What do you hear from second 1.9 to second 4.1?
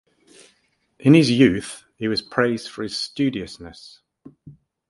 he was praised for his studiousness.